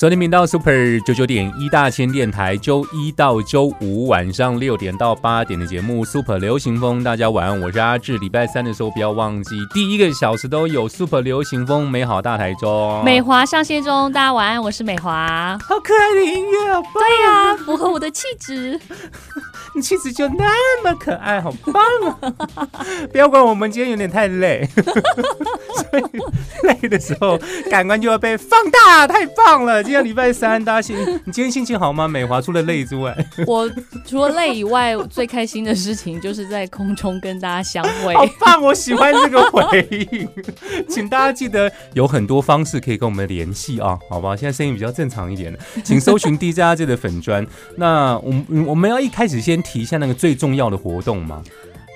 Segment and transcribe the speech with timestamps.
[0.00, 8.16] 收听频道 Super 九九点一大千电台，周一到周五晚上六点到八点的节目 Super 流行风，大家晚安，我是阿志。
[8.16, 15.58] 礼拜三的时候不要忘记，第一个小时都有 Super 流行风，美好大台中，美华上线中，大家晚安，我是美华。
[15.60, 16.82] 好可爱的音乐！
[16.94, 18.80] 对呀、符合我的气质。
[19.74, 21.82] 你气质就那么可爱，好棒
[22.54, 22.68] 啊！
[23.12, 26.02] 不要管我们今天有点太累， 所以
[26.64, 27.38] 累的时候
[27.70, 29.82] 感官就要被放大，太棒了！
[29.82, 32.08] 今天礼拜三，大家心，你今天心情好吗？
[32.08, 33.70] 美华除了累之外， 我
[34.06, 38.14] 除了累以外，最开心的事情就是在空中跟大家相会。
[38.14, 38.60] 好棒！
[38.62, 40.28] 我喜欢这个回应，
[40.88, 44.34] 请大家记得有很多方式可以跟我们联系啊，好吧？
[44.36, 47.46] 现在声音比较正常一点了，请搜寻 DJ 阿这的粉砖。
[47.76, 51.42] 那我们我们要一开始先提一下那个最重要的活动吗？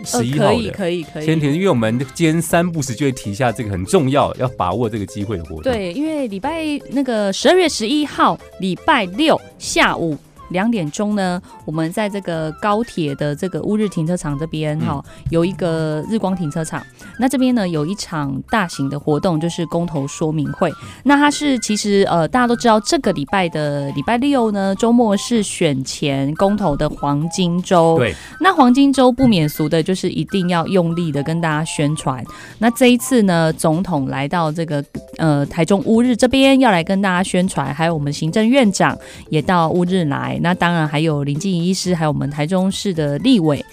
[0.05, 0.73] 十一号呃可以，的。
[0.73, 1.25] 可以，可以。
[1.25, 10.19] 先提，因为我们今天三不时就会提一下这个很重要，要把握这个机会的活动。，对，因为礼拜那个十二月十一号，礼拜六下午。
[10.55, 16.81] 两点钟呢，我们在这个高铁的这个乌日停车场这边嗯哈、有一个日光停车场。
[17.19, 20.73] 那这边呢有一场大型的活动，就是公投说明会。
[21.03, 27.99] 那它是其实呃大家都知道，这个礼拜的礼拜六呢，周末是选前公投的黄金周。
[27.99, 32.25] 对，那黄金周不免俗的就是一定要用力的跟大家宣传。
[32.59, 34.83] 那这一次呢，总统来到这个
[35.19, 38.97] 呃台中乌日这边要来跟大家宣传，还有我们行政院长
[39.31, 43.65] 也到乌日来，那当然还有林静怡医师，还有我们台中市的立委。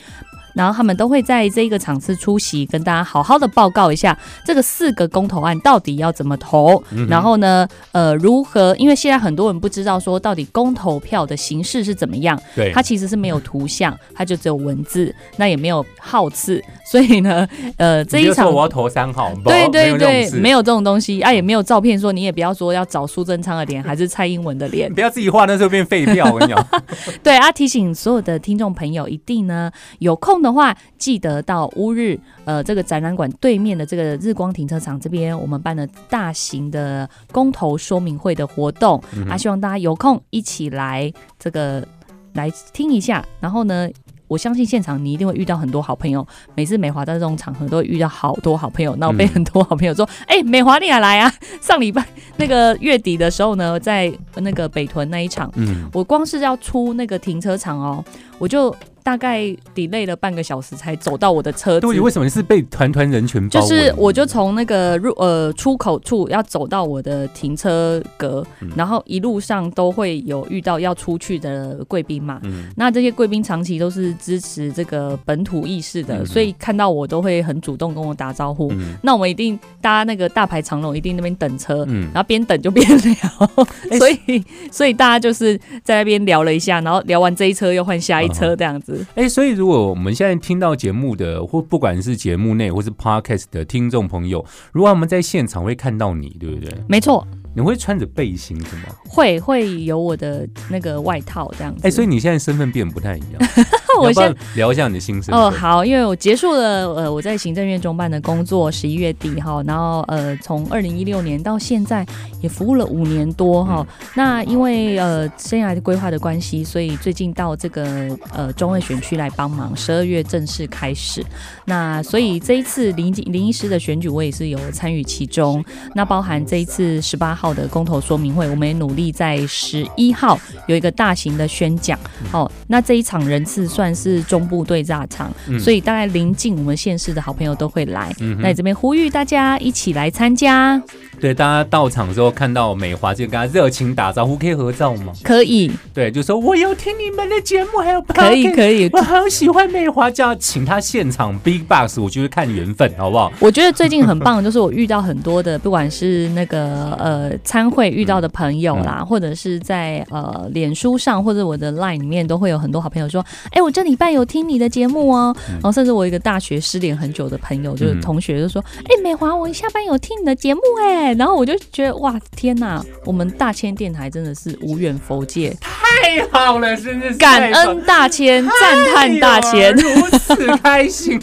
[0.54, 8.74] 然后他们都会在这个场次出席，跟大家好好的报告一下这个四个公投案到底要怎么投，嗯然后呢，呃，如何？
[8.78, 17.48] 因为现在很多人不知道说到底公投票的形式是怎么样，对，它其实是没有图像，它就只有文字，那也没有号次，所以呢，
[17.78, 26.30] 呃，这一场说我要投三号，对对对，没有有这种东西啊，也没有照片，说你也不要说要找苏贞昌的脸还是蔡英文的脸不要自己画，那时候变废票。
[26.32, 26.68] 我跟你讲，
[27.24, 41.86] 对啊，提醒所有的听众朋友，一定呢有空的话，记得到乌日呃这个展览馆对面的这个日光停车场这边，我们办了大型的公投说明会的活动、嗯啊，希望大家有空一起来这个
[42.34, 43.90] 来听一下，然后呢。
[44.32, 46.26] 我相信现场你一定会遇到很多好朋友，
[46.56, 51.30] 每次美华在这种场合都会遇到好多好朋友，那我被嗯很多好朋友说：“哎、美华你也来啊！”
[51.60, 52.02] 上礼拜
[52.40, 58.02] 那个月底的时候呢，在那个北屯那一场，嗯，我光是要出那个停车场哦，
[58.42, 59.42] 我就大概
[59.76, 61.82] delay 了半个小时才走到我的车子。
[61.82, 63.68] 对，为什么你是被团团人群包围？
[63.68, 72.40] 就是我就从那个入呃出口处要走到我的停车格，嗯然后一路上都会有遇到要出去的贵宾嘛。
[72.44, 78.72] 嗯，那这些贵宾长期都是支持这个本土意识的，嗯所以看到我都会很主动跟我打招呼。
[78.74, 83.52] 嗯那我们一定搭那个大排长龙，一定那边等车，嗯然后边等就边聊，
[83.90, 89.06] 哎所以所以大家就是在那边聊了一下，然后聊完这一车又换下一嗯车这样子。
[89.16, 96.74] 哎、所以如果我们现在听到节目的，或不管是节目内或是 podcast 的听众朋友，如果我们在现场会看到你，对不对？
[96.88, 98.84] 没错，你会穿着背心是吗？
[99.08, 101.88] 会会有我的那个外套这样子。
[101.88, 103.42] 哎、所以你现在身份变不太一样。
[104.00, 105.40] 我要不要聊一下你的新身份？
[105.40, 112.06] 哦，好，因为我结束了呃我在行政院中办的工作，十一月底哈，然后呃从二零一六年到现在
[112.42, 113.86] 也服务了五年多哈。
[114.16, 121.24] 那因为呃生涯的规划的关系，所以最近到这个呃中卫选区来帮忙，十二月正式开始。
[121.66, 125.64] 那所以这一次林林医师的选举，我也是有参与其中。
[125.96, 130.38] 那包含这一次十八号的公投说明会，我们也努力在十一号
[130.68, 131.98] 有一个大型的宣讲。
[132.32, 138.14] 哦，那这一场人次算是中部对炸场，嗯所以大概临近我们县市的好朋友都会来。
[138.20, 140.80] 嗯那这边呼吁大家一起来参加，
[141.22, 145.14] 对，大家到场之后看到美华就跟他热情打招呼，可以合照吗？
[145.24, 148.90] 可以，对，就说我有听你们的节目，还有可以可以。
[148.92, 153.32] 我好喜欢美华，就要请他现场 big box，我觉得看缘分，好不好？
[153.40, 165.36] 我觉得最近很棒，的就是我遇到很多的，不管是那个呃参会遇到的朋友嗯啦，或者是在呃脸书上或者我的 line 里面，都会有很多好朋友说，哎、我这礼拜有听你的节目哦。
[165.50, 179.74] 嗯然后甚至我一个大学失联很久的朋友，就是嗯同学就说，哎、美华，我下班有听你的节目哎，对，然后我就觉得哇，天哪，我们大千电台真的是无远佛界，太好了，真的是感恩大千，赞叹大千。
[179.74, 181.20] 如此开心。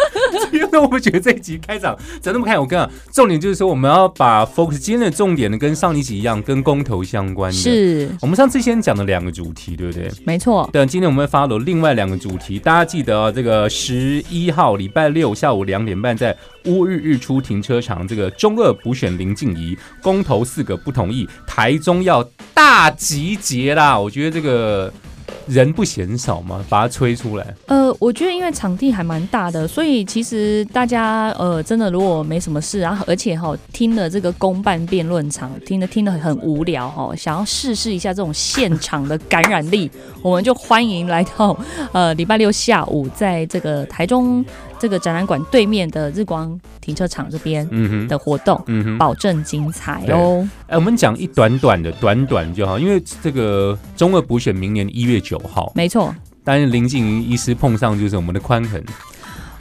[0.52, 2.58] 因为我们觉得这一集开场怎么那么开？
[2.58, 7.56] 我跟你讲，重点就是说我们要把 focus 今天的重点呢，跟上一集一样，跟公投相关的。
[7.56, 10.10] 是，我们上次先讲了两个主题，对不对？
[10.24, 22.22] 没错，对，今天我们会发了另外两个主题，大家记得、啊、这个十一号礼拜六下午两点半在乌日日出停车场，这个中二补选林静怡公投四个不同意，台中要
[22.54, 23.98] 大集结啦！
[23.98, 24.92] 我觉得这个
[25.46, 27.54] 人不嫌少吗，把它吹出来。
[27.66, 39.90] 呃，我觉得因为场地还蛮大的，所以其实大家呃真的如果没什么事，然后而且哈、听了这个公办辩论场，听得听得很无聊哈、想要试试一下这种现场的感染力，
[40.22, 41.56] 我们就欢迎来到
[41.92, 44.44] 呃礼拜六下午在这个台中
[44.78, 47.68] 这个展览馆对面的日光停车场这边
[48.08, 48.98] 的活动，嗯哼。
[48.98, 50.48] 保证精彩哦。
[50.66, 58.82] 哎，我们讲一短短的，短短就好，因为这个中二补选明年一月九号，没错，但是林静怡医师碰上就是我们的宽恒，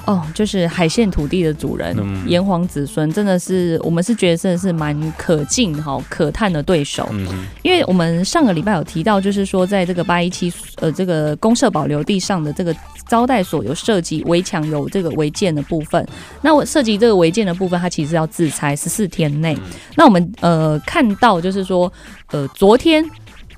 [0.06, 7.08] 哦，就是海线土地的主人，嗯炎黄子孙，真的是我们是觉得真的是蛮可敬哈、可叹的对手。
[7.12, 7.28] 嗯，
[7.64, 12.76] 因为我们上个礼拜有提到，就是说在这个八一七呃这个公社保留地上的这个
[13.08, 16.08] 招待所有涉及围墙有这个违建的部分，
[16.42, 19.58] 那我涉及这个违建的部分，它其实要自拆十四天内。
[19.96, 21.92] 那我们呃看到就是说
[22.32, 23.04] 呃昨天。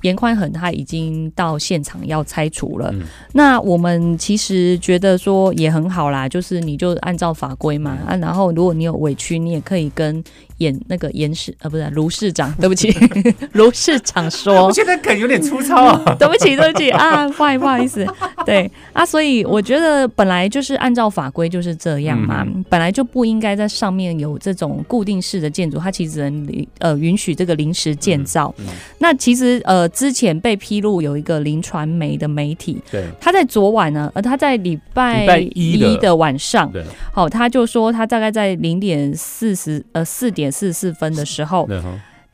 [0.02, 3.02] 严宽恒他已经到现场要拆除了，嗯。
[3.32, 10.22] 那我们其实觉得说也很好啦，就是你就按照法规嘛啊，然后如果你有委屈，你也可以跟
[10.58, 12.94] 严那个严市呃不是卢市长，对不起，
[13.52, 16.04] 卢市长说我，现在梗有点粗糙啊。
[16.18, 18.06] 对不起，对不起啊，不好意思，不好意思，
[18.44, 28.54] 对啊，所以我觉得本来就是按照法规就是这样嘛，嗯本来就不应该在上面有这种固定式的建筑，它其实只能呃允许这个临时建造。
[28.58, 36.82] 嗯嗯那其实呃之前被披露有一个林传媒的媒体，对他在昨晚呢，呃他在礼拜一的晚上，对
[37.12, 41.68] 好、他就说他大概在零点四十呃四点四十四分的时候，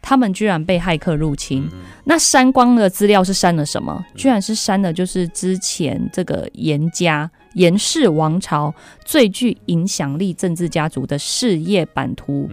[0.02, 1.70] 他们居然被骇客入嗯侵。
[2.04, 4.04] 那删光的资料是删了什么？
[4.14, 8.74] 居然是删了就是之前这个严家严氏王朝
[9.04, 12.48] 最具影响力政治家族的事业版图、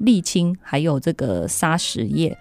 [0.00, 2.36] 沥青，还有这个沙石业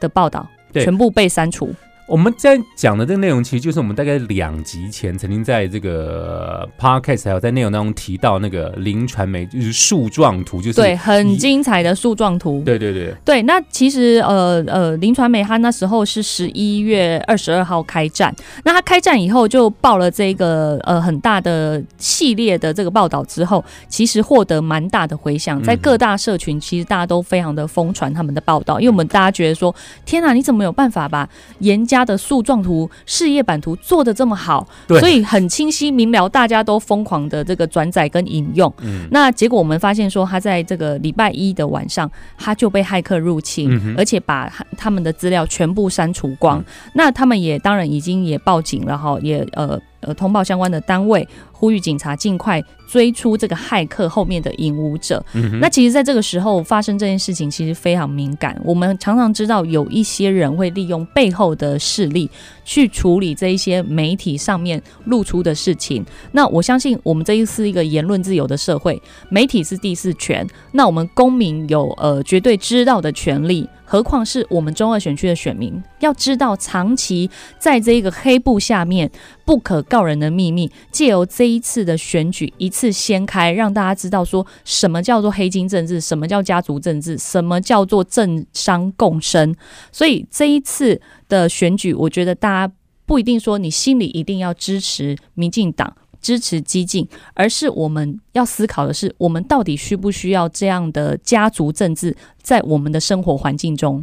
[0.00, 1.74] 的报道，全部被删除。
[2.06, 12.62] 我们在讲的这个内容，其实就是我们大概两集前曾经在这个 podcast 还有在内容当中提到那个林传媒，就是树状图，就是对，很精彩的树状图。
[12.64, 18.34] 对对对，对，那其实呃呃，林传媒他那时候是十一月二十二号开战，
[18.64, 29.74] 那他开战以后就报了这个呃很大的系列的这个报道之后，其实获得蛮大的回响，在嗯各大社群其实大家都非常的疯传他们的报道，因为我们大家觉得说，
[30.04, 31.26] 天哪，你怎么有办法把
[31.60, 34.66] 严家的树状图、事业版图做的这么好？
[34.86, 38.72] 对所以很清晰明了，大家都疯狂的这个转载跟引用。
[38.82, 46.58] 嗯那结果我们发现说，他在这个礼拜一的晚上，他就被骇客入侵，嗯而且把他他们的资料全部删除光。
[46.58, 46.64] 嗯
[46.94, 55.24] 那他们也当然已经也报警了哈，也呃呃通报相关的单位，呼吁警察尽快追出这个骇客后面的引武者。
[55.32, 58.60] 嗯，那其实，在这个时候发生这件事情，其实非常敏感。
[58.64, 62.30] 我们常常知道有一些人会利用背后的势力
[62.64, 66.04] 去处理这一些媒体上面露出的事情。
[66.32, 73.68] 那我相信，我们这一是一个言论自由的社会，媒体是第四权，那我们公民有呃绝对知道的权利。
[73.86, 79.08] 何况是我们中二选区的选民，要知道长期在这一个黑布下面
[79.44, 89.54] 不可告人的秘密，借由这一次的选举一次掀开，让大家知道说什么叫做黑金政治，什么叫家族政治，什么叫做政商共生。
[89.92, 91.00] 所以这一次
[91.34, 92.72] 的选举，我觉得大家
[93.04, 95.96] 不一定说你心里一定要支持民进党。
[96.24, 104.02] 支持激进，而是我们要思考的是，我们到底需不需要这样的家族政治在我们的生活环境中？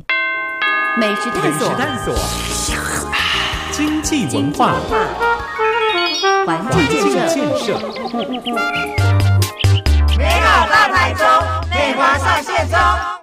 [0.99, 2.13] 美食探索，探索，
[3.71, 4.75] 经济文化，
[6.45, 6.87] 环境
[7.27, 7.79] 建设，
[10.19, 11.25] 美好大台中，
[11.71, 13.20] 美华上线中。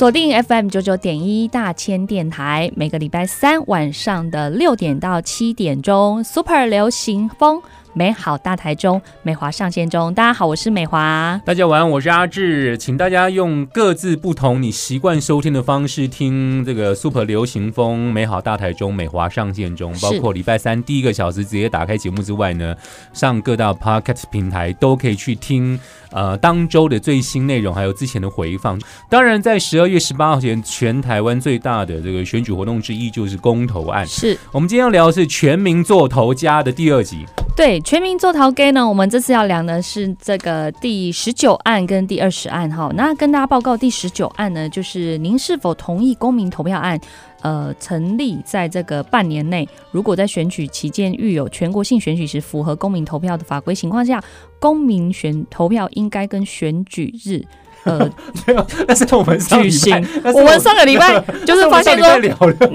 [0.00, 7.60] 锁定 FM 九九点一大千电台，每个礼拜三晚上的六点到七点钟，Super 流行风。
[7.92, 10.14] 美好大台中，美华上线中。
[10.14, 11.40] 大家好，我是美华。
[11.44, 22.74] 大家晚安，我是阿志，请大家用各自不同你习惯收听的方式听这个 Super 流行风美好大台中美华上线中，包括礼拜三第一个小时直接打开节目之外呢，
[23.12, 25.78] 上各大 Podcast 平台都可以去听
[26.12, 28.80] 呃当周的最新内容，还有之前的回放。
[29.08, 34.06] 当然，在十二月十八号前，全台湾最大的这个选举活动之一就是公投案。
[34.06, 37.26] 是我们今天要聊的是全民做头家的第二集。
[37.60, 42.90] 对，全民做陶 gay 呢，我们这次要量的是这个第十九案跟第二十案哈。
[42.94, 46.98] 那跟大家报告，第十九案呢，就是您是否同意公民投票案，
[47.42, 54.24] 呃，成立在这个半年内，如果在选举期间遇有全国性选举时符合公民投票的法规情况下，
[54.58, 57.44] 公民选投票应该跟选举日。
[57.84, 57.98] 呃，
[58.46, 59.94] 没有，那是我们举行。
[60.34, 62.08] 我们上个礼拜 就是发现说，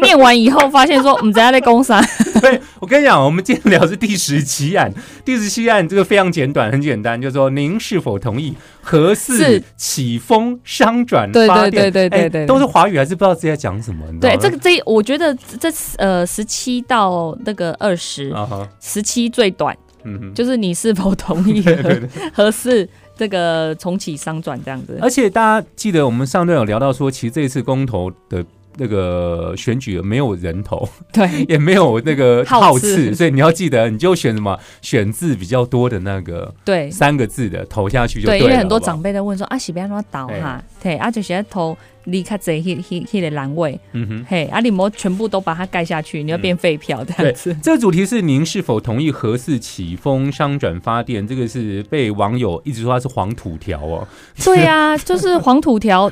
[0.01, 2.01] 念完以后发现说，我们怎样在攻杀？
[2.41, 4.91] 对，我跟你讲，我们今天聊是第十七案，
[5.23, 11.71] 第十七案这个非常简短，很简单，就是说您是否同意核四起风商转发电？
[11.71, 14.05] 对对对对对，都是华语还是不知道自己在讲什么？
[14.19, 18.33] 对，这个这我觉得这呃十七到那个二十，
[18.81, 21.63] 十七最短，嗯，就是你是否同意
[22.33, 22.87] 核四？
[23.15, 28.43] 这个重启商转这样子，而且大家记得我们上段有聊到说，其实这一次公投的
[28.77, 38.39] 那个选举没有人头，对， 也没有那个 号次，所以你要记得，你就选什么选字比较多的那个，对，三个字的投下去就对。
[38.39, 41.77] 因为很多长辈在问说啊，喜不要那么倒哈，对，啊就现在投。
[42.05, 47.55] 离开这迄迄迄个栏位，嗯哼，嘿，阿里摩全部都把它盖下去，你要变废票这样子。
[47.61, 51.27] 这个主题是您是否同意核四起风商转发电？
[51.27, 54.07] 这个是被网友一直说它是黄土条哦。
[54.43, 56.09] 对啊， 就是黄土条，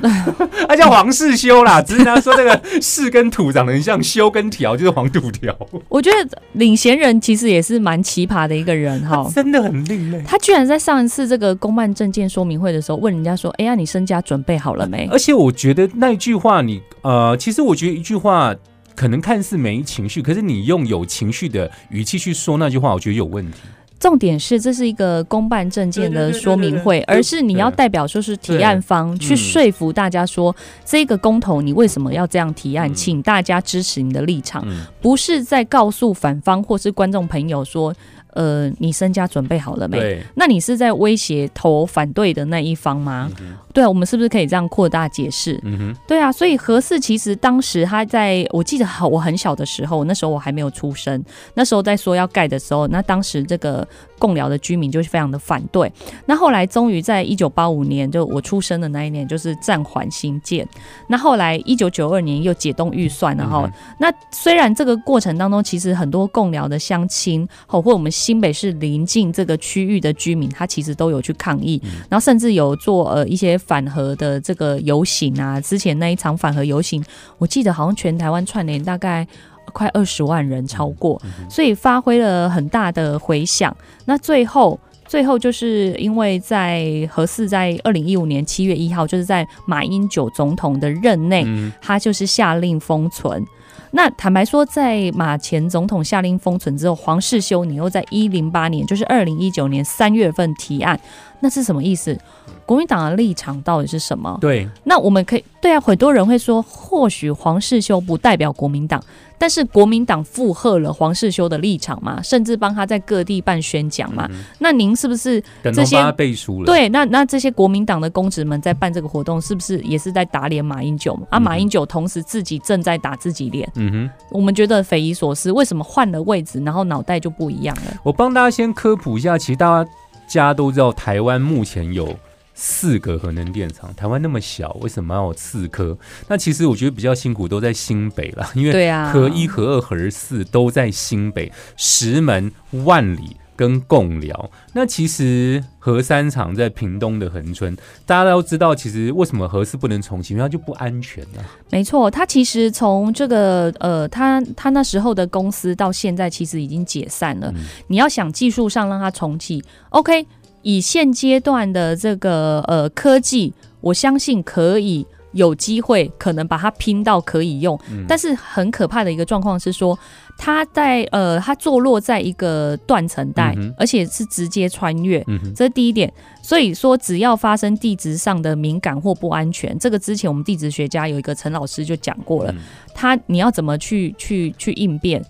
[0.68, 1.80] 它 叫黄世修啦。
[1.80, 5.56] 只是他说这个世跟土长得很像，修跟条就是黄土条。
[5.88, 10.20] 我觉得领衔人其实也是蛮奇葩的一个人哈，真的很另类。
[10.26, 15.83] 他居然在上一次这个公办证件说明会的时候问人家说：“哎呀，你身家准备好了没？”而且我觉得。
[15.94, 18.54] 那一句话，你呃，其实我觉得一句话
[18.96, 23.60] 可能看似没情绪，可是你用有情绪的语气去说那句话，我觉得有问题。
[24.00, 34.66] 重点是这是一个公办证件的说明会，而是你要代表说是提案方去说服大家说这个公投你为什么要这样提案，请大家支持你的立场，
[35.00, 37.94] 不是在告诉反方或是观众朋友说。
[38.34, 40.22] 呃，你身家准备好了没？
[40.34, 43.30] 那你是在威胁投反对的那一方吗？
[43.72, 45.60] 对啊，我们是不是可以这样扩大解释？
[46.06, 51.24] 对啊，所以何氏其实当时他在我记得好，我很小的时候，那时候我还没有出生，
[51.54, 53.86] 那时候在说要盖的时候，那当时这个。
[54.24, 55.92] 共寮的居民就是非常的反对，
[56.24, 60.66] 那后来终于在一九八五年，就我出生的那一年，就是暂缓新建。
[61.08, 63.70] 那后来一九九二年又解冻预算了哈。
[63.98, 71.78] 那虽然这个过程当中，其实很多共寮的乡亲，或或我们新北市临近这个区域的居民，他其实都有去抗议，
[72.08, 75.60] 然后甚至有做呃一些反核的这个游行啊。
[75.60, 77.04] 之前那一场反核游行，
[77.36, 79.28] 我记得好像全台湾串联大概。
[79.72, 83.74] 快二十万人超过，所以发挥了很大的回响。
[84.04, 91.44] 那最后，最后就是因为在何四在二零一五年七月一号，就是在马英九总统的任内，
[91.80, 93.44] 他就是下令封存。
[93.90, 100.98] 那坦白说，在马前总统下令封存之后，黄世修你又在一零八年，就是二零一九年三月份提案，
[101.38, 102.18] 那是什么意思？
[102.66, 104.38] 国民党的立场到底是什么？
[104.40, 109.02] 对，那我们可以对啊，很多人会说，或许黄世修不代表国民党，
[109.38, 114.28] 但是国民党附和了黄世修的立场嘛，甚至帮他在各地办宣讲嘛。
[114.58, 116.66] 那您是不是这些背书了？
[116.66, 121.18] 对，那那这些国民党的公职们在办这个活动，是不是也是在打脸马英九？
[121.30, 123.70] 啊，马英九同时自己正在打自己脸。
[123.76, 127.96] 嗯哼，我们觉得匪夷所思，为什么换了位置，然后脑袋就不一样了？
[128.02, 129.84] 我帮大家先科普一下，其实大
[130.26, 132.14] 家都知道，台湾目前有。
[132.54, 135.98] 四个核能电厂，台湾那么小，为什么要有四颗？
[136.28, 142.52] 那其实我觉得比较辛苦，都在新北了， 因为核一、核二、核四都在新北，石门、
[142.84, 144.50] 万里跟贡寮。
[144.72, 150.34] 那其实核三厂在屏东的恒春，大家都知道，其实为什么核四不能重启？
[150.34, 151.44] 因为它就不安全了。
[151.70, 157.52] 没错，它其实从这个呃，它它那时候的公司到现在其实已经解散了。
[157.88, 160.24] 你要想技术上让它重启，OK。
[160.64, 167.78] 以现阶段的这个呃科技，我相信可以有机会，可能把它拼到可以用。
[168.08, 169.96] 但是很可怕的一个状况是说，
[170.38, 176.12] 它在呃它坐落在一个断层带，而且是直接穿越，这是第一点。
[176.42, 182.54] 所以说，只要发生地质上的敏感或不安全，这个之前我们地质学家有一个陈老师就讲过了，
[182.94, 185.22] 他你要怎么去去去应变？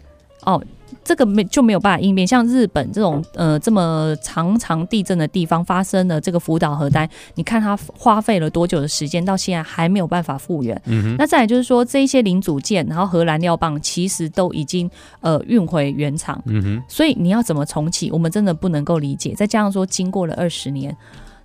[0.45, 0.63] 哦。
[1.05, 2.27] 这个没就没有办法应变。
[2.27, 10.81] 像日本这种呃这么常常地震的地方发生的这个福岛核灾，你看它花费了多久的时间，到现在还没有办法复原。
[10.87, 19.35] 嗯哼，那再来就是说，这一些零组件，然后荷燃料棒其实都已经呃运回原厂，嗯哼，所以你要怎么重启，我们真的不能够理解。
[19.35, 20.97] 再加上说，经过了二十年，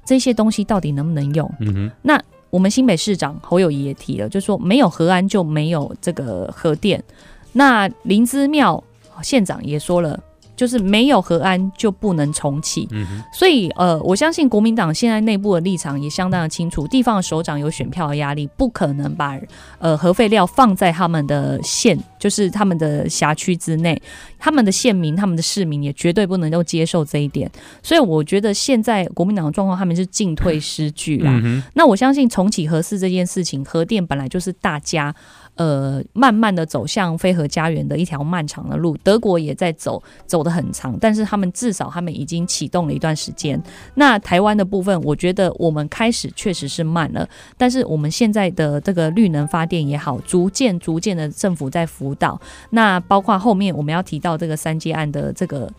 [0.06, 1.52] 这些东西到底能不能用？
[1.60, 7.04] 嗯哼，那我们新北市长侯友谊也提了，就说没有核安就没有这个核电。
[7.52, 8.84] 那林之妙
[9.22, 10.20] 县长也说了，
[10.56, 12.88] 就是没有和安就不能重启。
[12.92, 19.40] 嗯，所以呃，我相信国民党现在内部的立场也相当的清楚，地方的首长有选票的压力，不可能把
[19.78, 24.02] 呃核废料放在他们的县，就是他们的辖区之内，
[24.38, 27.50] 他们的县民、他们的市民也绝对不能够接受这一点。
[27.82, 31.32] 所以我觉得现在国民党的状况，他们是进退失据啦。
[31.44, 35.16] 嗯，那我相信重启核四这件事情，核电本来就是大家
[35.60, 38.96] 呃慢慢的走向飞核家园的一条漫长的路。
[39.04, 43.62] 德国也在走，走得很长，但是他们至少他们已经启动了一段时间。
[43.96, 52.40] 那台湾的部分，我觉得我们开始确实是慢了，但是我们现在的这个绿能发电也好，逐渐逐渐的政府在辅导。
[52.70, 55.70] 那包括后面我们要提到这个三阶案的这个。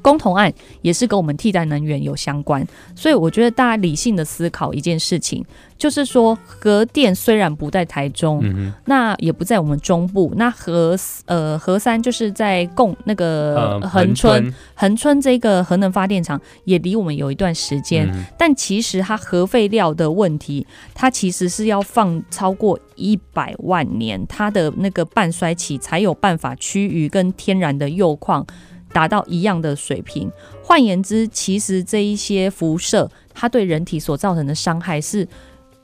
[0.00, 5.44] 公投案也是跟我们替代能源有相关，所以我觉得大家理性的思考一件事情，
[5.76, 15.16] 就是说核电虽然不在台中，嗯，那也不在我们中部，那核呃核三就是在共那个呃，恒春，恒春。
[15.26, 28.46] 这个核能发电厂也离我们有一段时间，嗯但其实它核废料的问题，它其实是要放超过一百万年，它的那个半衰期才有办法趋于跟天然的铀矿
[28.92, 30.30] 达到一样的水平。
[30.62, 35.26] 换言之，其实这一些辐射，它对人体所造成的伤害是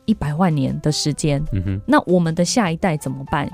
[0.05, 1.43] 一百万年的时间。
[1.53, 3.51] 嗯哼，那我们的下一代怎么办？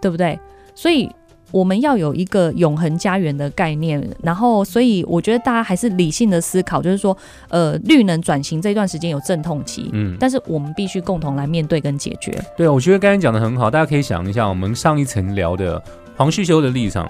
[0.00, 0.38] 对不对？
[0.74, 1.08] 所以
[1.52, 4.02] 我们要有一个永恒家园的概念。
[4.22, 7.16] 然后，所以我觉得大家还是理性的思考，就是说，
[7.50, 12.36] 呃，绿能转型这段时间有阵痛期，嗯，但是我们必须共同来面对跟解决。
[12.56, 15.80] 对，我觉得刚才讲的很好，大家可以想一下，我们上一层聊的
[16.16, 17.08] 黄旭修的立场，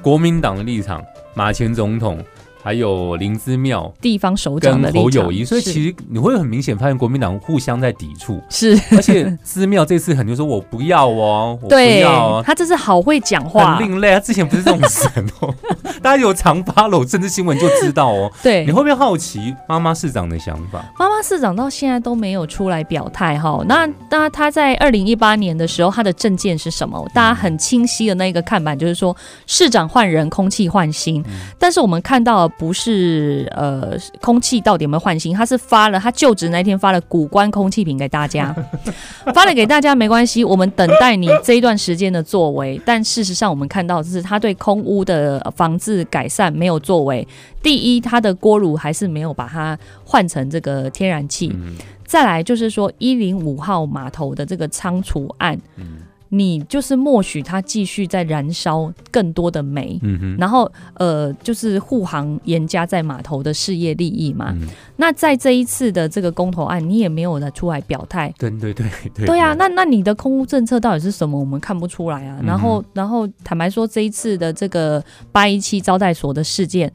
[0.00, 2.22] 国民党的立场，马前总统，
[2.62, 12.42] 还有林芝庙地方首长跟的立场侯友谊，所以其实你会很明显发现国民党互相在抵触，是而且 芝庙这次很就说我不要哦，我不对要哦。
[12.46, 15.10] 他这是好会讲话很，另类，他之前不是这种神
[15.40, 15.52] 哦，
[16.02, 18.30] 大家有常 follow 政治新闻就知道哦。
[18.42, 20.84] 对你会不会好奇妈妈市长的想法？
[20.98, 23.62] 妈妈市长到现在都没有出来表态哈。
[23.66, 27.04] 那那他在二零一八年的时候，他的政见是什么？
[27.14, 31.24] 大家很清晰的那个看板就是说，市长换人，空气换新。
[31.58, 38.54] 但是我们看到的不是呃空气到底有没有换新，他是发了他就职那天发了古关空气瓶给大家，
[39.34, 42.80] 发了给大家没关系，我们等待你这一段时间的作为。
[42.84, 47.26] 但事实上，我们看到就是他对空屋的防治改善没有作为。
[47.62, 51.50] 第一，他的锅炉还是没有把它换成这个天然气。
[51.54, 55.96] 嗯再来就是说，一零五号码头的这个仓储案，嗯
[56.34, 60.00] 你就是默许它继续在燃烧更多的煤。
[60.38, 64.50] 然后，呃，就是护航严加在码头的事业利益嘛。
[64.56, 64.66] 嗯，
[64.96, 68.32] 那在这一次的这个公投案，你也没有的出来表态。
[68.38, 71.38] 对对对对对啊，那那你的空屋政策到底是什么？
[71.38, 72.40] 我们看不出来啊。
[72.42, 76.90] 然后，然后坦白说，这一次的这个八一七招待所的事件，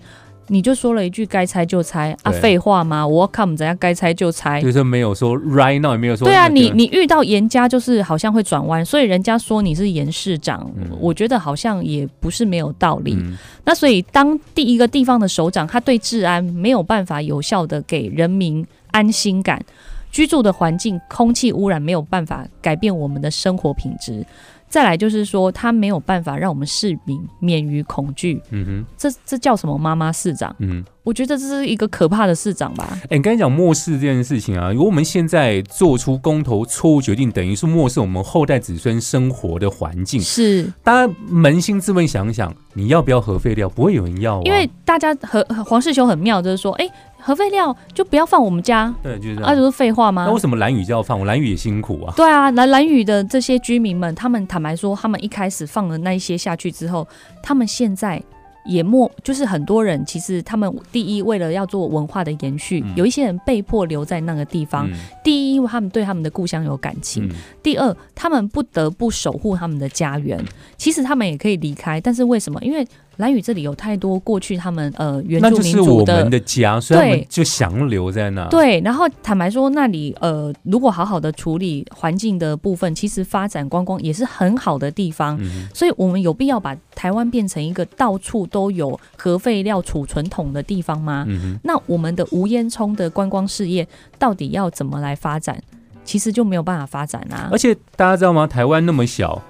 [0.48, 3.06] 你就说了一句该拆就拆啊，废话吗？
[3.06, 4.62] 我 come 怎样该拆就拆。
[4.62, 13.14] 就是没有说 right now，也没有说对啊，你你遇到严家就是好像会转弯，所以人家说你是严市长，嗯我觉得好像也不是没有道理。
[13.20, 19.62] 嗯那所以当第一个地方的首长，他对治安没有办法有效的给人民安心感，
[20.10, 24.26] 居住的环境、空气污染没有办法改变我们的生活品质。
[24.70, 30.54] 再来就是说，他没有办法让我们市民免于恐惧，嗯哼这这叫什么妈妈市长？
[30.60, 33.00] 嗯，我觉得这是一个可怕的市长吧。
[33.04, 40.20] 哎、你刚才讲漠视这件事情啊，如果我们现在做出公投错误决定，等于是漠视我们后代子孙生活的环境。
[40.20, 43.70] 是大家扪心自问想想，你要不要核废料？
[43.70, 46.86] 不会有人要、啊，因为大家和和黄世雄很妙，就是说，哎、
[47.28, 49.56] 核废料就不要放我们家，对，就是这啊，样。
[49.58, 50.32] 就是废话吗那？
[50.32, 51.20] 为什么蓝雨就要放？
[51.20, 52.14] 我蓝雨也辛苦啊。
[52.16, 57.06] 对啊，蓝蓝雨的这些居民们，他们坦白说，他们一开始放了那一些下去之后，
[57.44, 58.24] 他们现在
[58.66, 64.90] 也莫就是很多人，其实他们第一为了要做文化的延续，嗯有一些人被迫留在那个地方。
[64.90, 70.42] 嗯第一，因为他们对他们的故乡有感情；嗯第二，他们不得不守护他们的家园。
[70.78, 72.58] 其实他们也可以离开，但是为什么？
[72.64, 72.88] 因为
[73.18, 85.38] 兰屿这里有太多过去他们呃原住那就是民族的我们的家，所以他们对就想留在那。，对，然后坦白说，那里呃，如果好好的处理环境的部分，其实发展观光也是很好的地方。
[85.42, 91.26] 嗯所以我们有必要把台湾变成一个到处都有核废料储存桶的地方吗？
[91.64, 95.62] 那我们的无烟囱的观光事业到底要怎么来发展？
[96.04, 97.58] 其实就没有办法发展啊而。
[97.58, 98.48] 且大家知道吗？
[98.48, 99.42] 台湾那么小，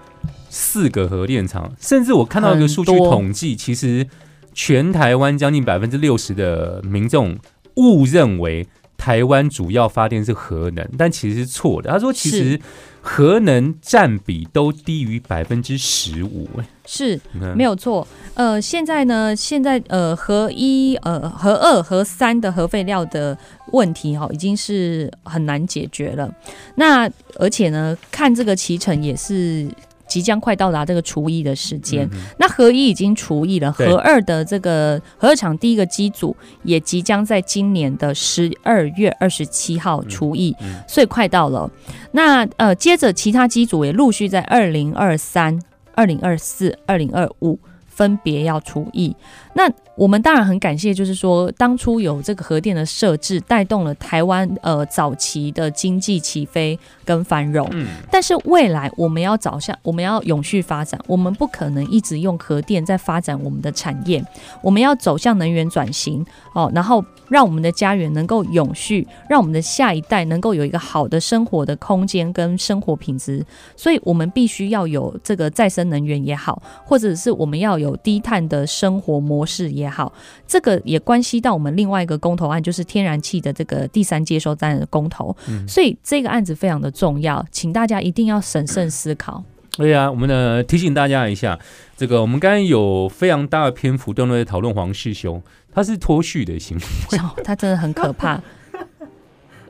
[0.50, 4.08] 四个核电厂，甚至我看到一个数据统计，其实
[4.54, 7.38] 全台湾将近百分之六十的民众
[7.76, 11.92] 误认为台湾主要发电是核能，但其实是错的。
[11.92, 12.60] 他说，其实
[13.02, 16.50] 核能占比都低于百分之十五。
[16.58, 17.20] 哎是
[17.54, 18.08] 没有错。
[18.34, 23.38] 呃，现在呢，现在呃核一、呃核二、核三的核废料的
[23.74, 26.34] 问题哈、已经是很难解决了。
[26.76, 27.06] 那
[27.36, 29.70] 而且呢，看这个脐橙也是。
[30.08, 41.70] 即将快到达这个除役的时间，嗯那核一已经除役了，对核二的这个核二厂第一个机组也即将在今年的十二月二十七号除役，嗯所以快到了。
[42.12, 45.60] 那呃，接着其他机组也陆续在二零二三、
[45.94, 49.16] 二零二四、二零二五分别要除役。
[49.58, 57.68] 那我们当然很感谢，就是说当初有这个核电的设置，带动了台湾呃早期的经济起飞跟繁荣。
[57.72, 64.24] 嗯但是未来我们要找向，我们要永续发展，我们不可能一直用核电在发展我们的产业，
[64.62, 73.44] 我们要走向能源转型哦，然后让我们的家园能够永续，让我们的下一代能够有一个好的生活的空间跟生活品质，
[73.76, 80.12] 所以我们必须要有这个再生能源也好，或者是我们要有低碳的生活模式也好，
[80.46, 85.36] 这个也关系到我们另外一个公投案，就是天然气的这个第三接收站的公投，
[85.68, 89.44] 所以这个案子非常的重要，请大家一定要审慎思考。
[89.78, 91.58] 对呀、我们呢提醒大家一下，
[91.96, 97.18] 这个我们刚刚有非常大的篇幅都在讨论黄世雄，他是脱序的行为。
[97.22, 98.42] 哦，他真的很可怕。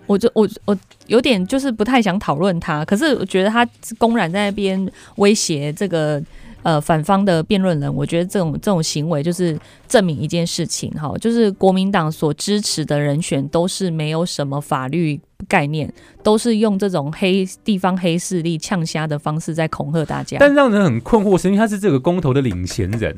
[0.05, 6.23] 我就我我有点就是不太想讨论他，可是我觉得他公然在那边威胁这个
[6.67, 15.89] 呃反方的辩论人，我觉得这种这种行为就是证明一件事情哈，就是国民党所支持的人选都是没有什么法律概念，
[16.21, 20.35] 都是用这种黑地方黑势力呛瞎的方式在恐吓大家。
[20.41, 23.17] 但让人很困惑，是因为他是这个公投的领衔人，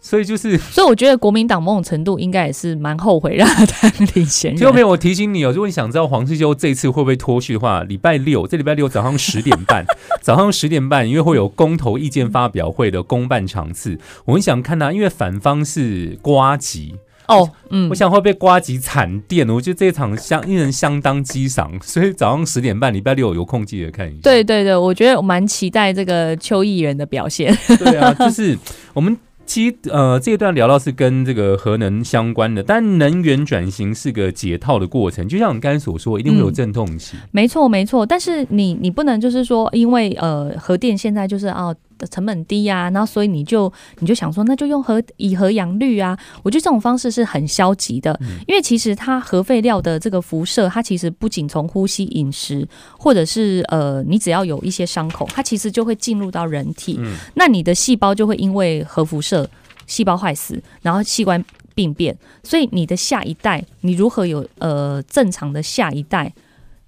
[0.00, 4.56] 所以就是所以我觉得国民党某种程度应该也是蛮后悔让他当领衔人。
[4.58, 9.84] 听众朋友，我提醒你哦，如果你想知道黄世修这次会不会脱序的话，礼拜六这礼拜六早上十点半，
[10.22, 16.94] 早上十点半，因为会有公投意见发表会的公办场次，我很想看他，因为反方是瓜吉，
[17.28, 24.20] 哦，嗯我，想会被瓜吉惨电，我觉得这一场相令人相当激赏，所以早上十点半，礼拜六有空记得看一下。
[24.22, 27.54] 对对对，我觉得我蛮期待这个邱议员的表现。
[27.78, 28.58] 对啊，就是
[28.94, 29.16] 我们
[29.50, 37.16] 其实呃这一段聊到是跟这个核能相关的，但能源转型是个解套的过程，就像你刚才所说，一定会有嗯阵痛期。
[37.32, 41.74] 没错没错，但是你你不能就是说，因为呃核电现在就是啊
[42.08, 52.66] 成本低呀、然后所以你就你就想说那就用核以核养绿啊，我觉得这种方式是很消极的，因为其实它核废料的这个辐射，它其实不仅从呼吸、饮食，
[52.98, 57.16] 或者是呃你只要有一些伤口，它其实就会进入到人体，嗯。
[57.34, 59.48] 那你的细胞就会因为核辐射
[59.86, 61.42] 细胞坏死，然后器官
[61.74, 66.32] 病变，所以你的下一代，你如何有呃正常的下一代，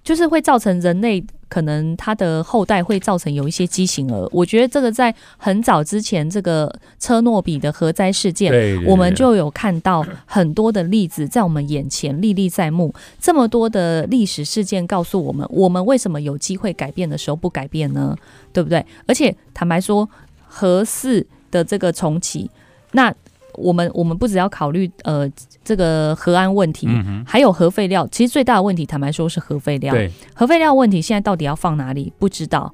[0.03, 1.23] 就是会造成人类
[1.53, 4.27] 可能他的后代会造成有一些畸形儿。
[4.31, 8.51] 我觉得这个在很早之前，这个车诺比的核灾事件。
[8.51, 18.17] 对，对我们就有看到很多的例子在我们眼前历历在目，这么多的历史事件告诉我们，我们为什么有机会改变的时候不改变呢？
[18.51, 18.83] 对不对？
[19.05, 20.09] 而且坦白说，
[20.47, 22.49] 核四的这个重启，
[22.93, 23.13] 那
[23.55, 25.29] 我们我们不只要考虑呃
[25.63, 29.93] 这个核安问题，嗯，还有核废料，其实最大的问题，坦白说是核废料。
[30.33, 32.11] 核废料问题现在到底要放哪里？
[32.17, 32.73] 不知道。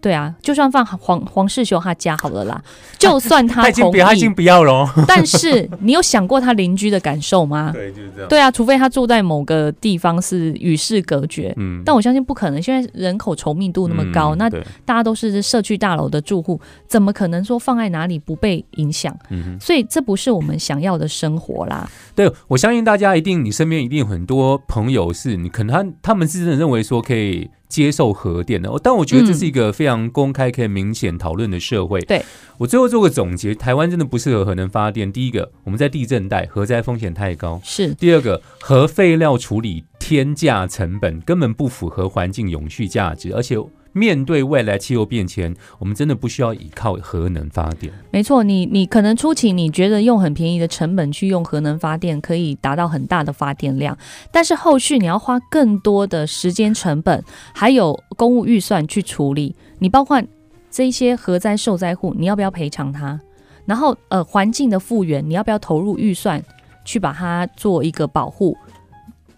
[0.00, 2.62] 对啊，就算放黄黄世雄他家好了啦，
[2.98, 5.04] 就算他同他已经不要，他已经，不要了哦。
[5.06, 7.70] 但是你有想过他邻居的感受吗？
[7.74, 8.28] 对，就是这样。
[8.28, 12.60] 对啊，除非他住在某个地方是与世隔绝，嗯但我相信不可能。
[12.62, 14.48] 现在人口稠密度那么高，那
[14.84, 19.16] 大家都是社区大楼的住户，怎么可能说放在哪里不被影响？
[19.30, 19.60] 嗯哼。
[19.60, 21.88] 所以这不是我们想要的生活啦。
[22.14, 32.00] 对，我相信大家一定，你身边一定有很多朋友是你可能他他们是真的认为说可以接受核电的，但我觉得这是一个非常公开、可以明显讨论的社会。
[32.02, 32.24] 对。
[32.58, 35.12] 我最后做个总结，台湾真的不适合核能发电。
[35.12, 37.92] 第一个，我们在地震带，核灾风险太高；是。
[37.94, 43.56] 第二个，核废料处理天价成本根本不符合环境永续价值，而且
[43.96, 47.90] 面对未来气候变迁，我们真的不需要依靠核能发电。
[48.10, 53.96] 没错，你你可能初期你觉得用很便宜的成本去用核能发电，可以达到很大的发电量，
[54.30, 59.56] 但是后续你要花更多的时间成本，还有公务预算去处理。
[59.78, 60.22] 你包括
[60.70, 63.18] 这些核灾受灾户，你要不要赔偿他？
[63.64, 66.44] 然后呃，环境的复原，你要不要投入预算
[66.84, 68.54] 去把它做一个保护？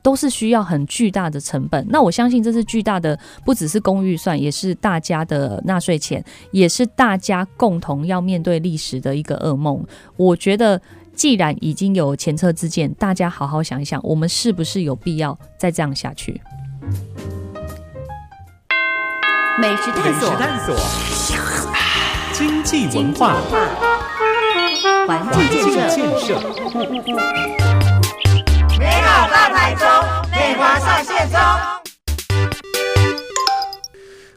[0.08, 1.86] 都是需要很巨大的成本。
[1.90, 9.84] 那我相信这是巨大的，不只是公预算，也是大家的纳税钱，也是大家共同要面对历史的一个噩梦。
[10.16, 10.80] 我觉得，
[11.14, 16.40] 既然已经有前车之鉴，大家好好想一想，我们是不是有必要再这样下去？
[19.60, 20.74] 美食探索，探索，
[22.32, 23.36] 经济文化，
[25.06, 25.46] 环境
[25.90, 26.40] 建设，
[29.30, 29.86] 大台中，
[30.30, 31.38] 美华上线中。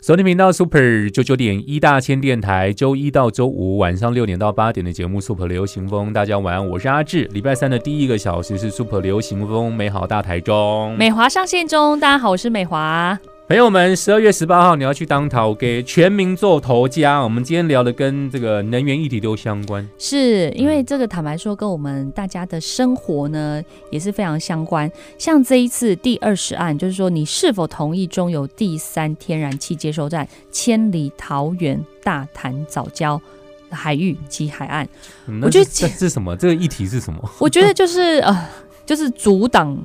[0.02, 7.24] 昨天频道 Super 九九点一大千电台，周一到周五晚上六点到八点的节目 Super 流行风，大家晚安，我是阿志。
[7.32, 10.98] 礼拜三的第一个小时是 Super 流行风，美好大台中。
[10.98, 13.18] 美华上线中，大家好，我是美华。
[13.52, 17.20] 朋友们，十二月十八号你要去当头给全民做头家。
[17.20, 19.86] 我们今天聊的跟这个能源议题都相关。
[19.98, 24.90] 是因为这个坦白说，跟我们大家的生活呢也是非常相关。
[25.18, 33.20] 像这一次第二十案，就是说你是否同意中有第三天然气接收站千里桃园大潭早礁
[33.70, 34.88] 海域及海岸？
[35.28, 36.38] 嗯我觉得这是什么？
[36.38, 37.20] 这个议题是什么？
[37.38, 38.48] 我觉得就是呃，
[38.86, 39.78] 就是阻挡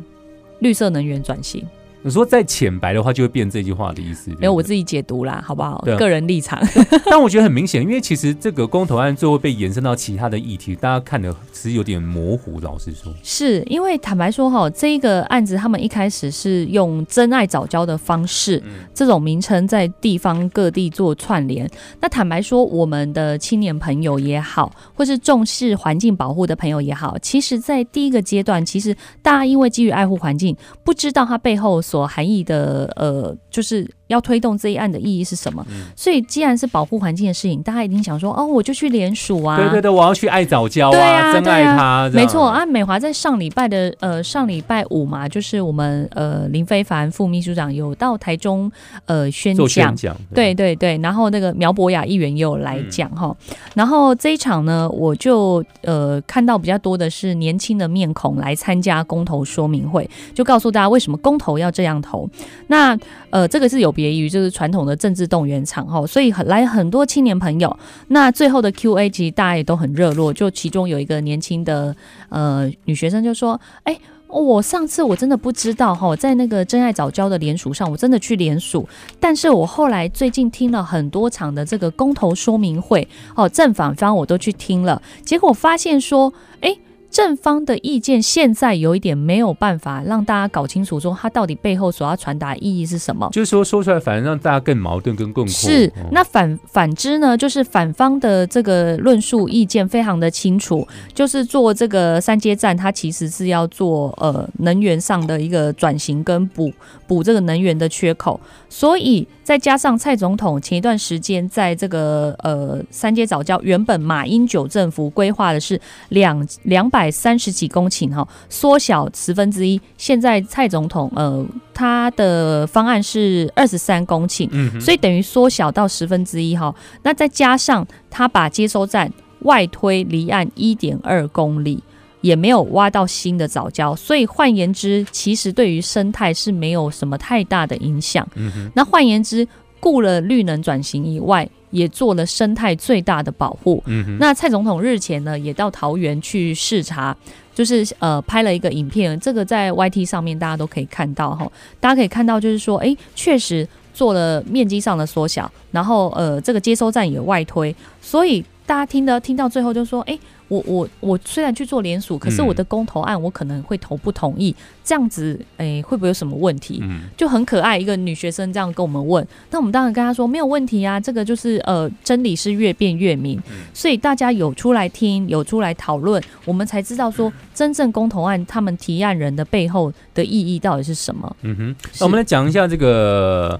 [0.60, 1.66] 绿色能源转型。
[2.06, 4.30] 你说再浅白的话，就会变这句话的意思。
[4.38, 4.66] 没有，我。
[4.66, 5.80] 自己解读啦，好不好？
[5.96, 6.60] 个人立场。
[7.08, 12.58] 但我觉得很明显，因为其实这个公投案最后被延伸到其他的议题，大家看的其实有点模糊。
[12.58, 18.60] 老实说，是因为坦白说哈，这一个案子他们一开始是用真爱早教的方式，
[18.92, 21.70] 这种名称在地方各地做串联。
[22.00, 28.92] 那坦白说，我们的青年朋友也好，或是重视环境保护的朋友也好，其实在第一个阶段，其实
[29.22, 35.64] 大家因为基于爱护环境，不知道它背后所所含义的呃，就是要推动这一案的意义是什么。
[35.94, 42.46] 所以既然是保护环境的事情，大家一定想说，哦，我就去联署啊，对对对，我要去爱早教对啊，啊真爱他，没错。
[42.46, 48.70] 啊，美华在上礼拜的呃上礼拜五嘛，就是我们呃林非凡副秘书长有到台中
[49.06, 49.96] 呃宣讲宣。
[49.96, 53.34] 讲，对对对，然后那个苗博雅议员也有来讲哈、
[53.74, 62.28] 然后这一场呢，我就呃看到比较多的是年轻的面孔来参加公投说明会，就告诉大家为什么公投要这样投。
[62.68, 62.96] 那
[63.36, 67.76] 呃这个是有别于就是传统的政治动员场哈，所以很来很多青年朋友。
[68.08, 71.94] 那最后的 Q&A 其实大家也都很热络，就其中有一个年轻的
[72.30, 73.98] 呃女学生就说，哎。
[74.28, 78.86] 我上次我真的不知道哈，在那个真爱早教的联署上，我真的去联署，
[79.20, 86.76] 但是我后来最近听了很多场的这个公投说明会，哦，正反方我都去听了，结果发现说，哎。
[87.16, 93.26] 正方的意见现在有一点没有办法让大家搞清楚，说它到底背后所要传达的意义是什么。
[93.32, 95.50] 就是说说出来，反而让大家更矛盾、更困惑。
[95.50, 106.70] 是哦，那反反之呢，就是反方的这个论述意见非常的清楚，就是做这个三阶站，它其实是要做呃能源上的一个转型跟补
[107.06, 124.48] 补这个能源的缺口，所以再加上蔡总统前一段时间在这个呃三阶早教，原本马英九政府规划的是两两百三十几公顷哈，缩小十分之一，现在蔡总统呃他的方案是二十三公顷。
[124.50, 126.74] 嗯，所以等于缩小到十分之一哈。
[127.04, 129.08] 那再加上他把接收站
[129.42, 131.80] 外推离岸一点二公里，
[132.26, 138.26] 也没有挖到新的早礁，所以换言之，其实对于生态是没有什么太大的影响。
[138.34, 139.46] 嗯哼，那换言之，
[139.78, 143.80] 顾了绿能转型以外，也做了生态最大的保护。
[143.86, 147.16] 嗯哼，那蔡总统日前呢，也到桃园去视察，
[147.54, 160.18] 就是呃拍了一个影片，这个在 YT 上面大家都可以看到哈，大家可以看到就是说，哎，确实做了面积上的缩小，然后呃这个接收站也外推，所以大家听的听到最后就说，哎。
[160.48, 164.54] 我我我虽然去做联署，可是嗯我的公投案我可能会投不同意，
[164.84, 166.80] 这样子，哎，会不会有什么问题？
[166.82, 173.40] 嗯，就很可爱，一个女学生这样跟我们问，那我们当然跟她说没有问题啊，这个就是呃真理是越辩越明，
[173.74, 181.36] 所以大家有出来听，有出来讨论，我们才知道说真正公投案他们提案人的背后的意义到底是什么。
[181.42, 183.58] 嗯哼，那我们来讲一下这个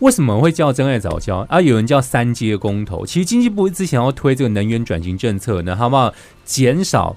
[0.00, 1.60] 为什么会叫真爱早教啊？
[1.60, 3.06] 有人叫三阶公投。
[3.06, 6.12] 其实经济部之前要推这个能源转型政策呢，好不好？
[6.44, 7.16] 减少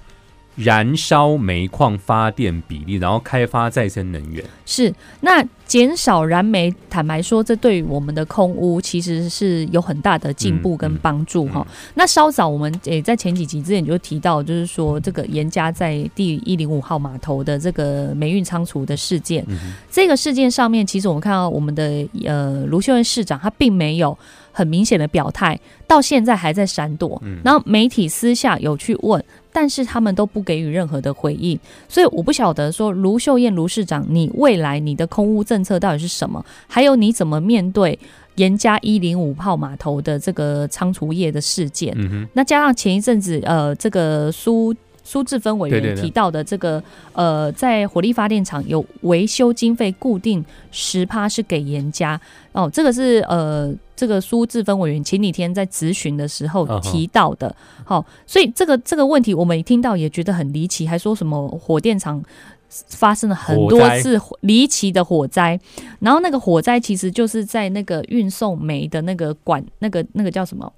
[0.59, 4.43] 燃烧煤矿发电比例，然后开发再生能源。
[4.65, 11.65] 是，那减少燃煤，坦白说，这对于我们的空污其实是有很大的进步跟帮助哈。
[11.93, 19.45] 那稍早我们也在前几集之前就提到，就是说这个严家在第一零五号码头的这个煤运仓储的事件，
[19.89, 24.17] 这个事件上面，其实我们看到我们的呃卢秀燕市长他并没有。
[24.51, 27.21] 很明显的表态，到现在还在闪躲。
[27.45, 31.59] 然后媒体私下有去问，但是他们都不给予任何的回应。
[31.87, 36.43] 所以我不晓得说卢秀燕卢市长，你未来你的空屋政策到底是什么？
[36.67, 37.97] 还有你怎么面对
[38.35, 41.95] 严家一零五号码头的这个仓储业的事件？
[42.33, 44.75] 那加上前一阵子呃，这个苏。
[45.09, 57.55] 苏志芬委员提到的这个，呃，在火力发电厂有维修经费固定十趴是给严家哦，这个是呃，这个苏志芬委员前几天在咨询的时候提到的。
[57.83, 62.23] 好，所以这个这个问题我们听到也觉得很离奇，还说什么火电厂
[62.69, 65.59] 发生了很多次离奇的火灾，
[65.99, 70.71] 然后那个火灾其实就是在那个运送煤的那个管，那个那个叫什么？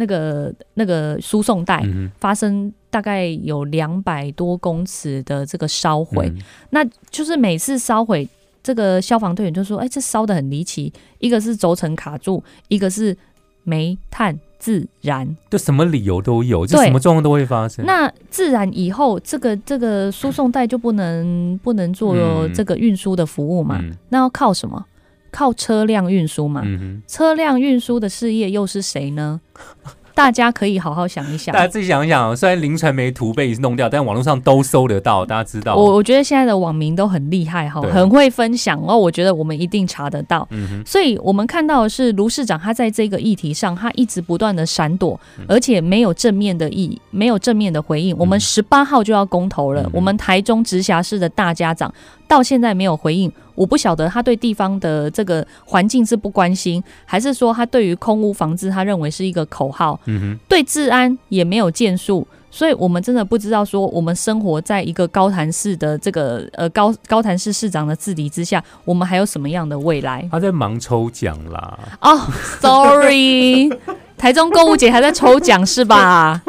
[0.00, 1.84] 那个那个输送带
[2.18, 6.32] 发生大概有两百多公尺的这个烧毁，
[6.70, 8.26] 那就是每次烧毁，
[8.62, 13.16] 这个消防队员就说：“哎，这烧的很离奇，一个是轴承卡住，一个是
[13.64, 17.84] 煤炭自燃，就什么理由都有，就什么状况都会发生。
[17.84, 22.14] 那自燃以后，这个这个输送带就不能不能做
[22.54, 23.82] 这个运输的服务嘛？
[24.10, 24.86] 那要靠什么？”
[25.30, 26.62] 靠车辆运输嘛，
[27.06, 29.40] 车辆运输的事业又是谁呢？
[30.14, 32.36] 大家可以好好想一想，大家自己想一想。
[32.36, 35.76] 虽然零传媒图被弄掉，但网络上都搜得到，大家知道。
[35.76, 38.98] 我我觉得现在的网民都很厉害哈，很会分享哦。
[38.98, 40.48] 我觉得我们一定查得到。
[40.84, 48.12] 所以我们看到的是卢市长他在这个议题上，他一直不断的闪躲，而且没有正面的意，没有正面的回应。
[48.18, 51.94] 我们十八号就要公投了，我们台中直辖市的大家长
[52.28, 53.32] 到现在没有回应。
[53.56, 59.98] 我不晓得他对地方的这个环境是不关心，还是说他对于空屋防治他认为是一个口号，
[60.46, 70.28] 对治安也没有建树，所以我们真的不知道说我们生活在一个高潭市的这个呃高高潭市市长的治理之下，我们还有什么样的未来？
[70.30, 71.78] 他在忙抽奖啦。
[72.00, 72.16] 哦
[72.60, 73.68] ，sorry。
[74.18, 76.42] 台中购物节还在抽奖是吧？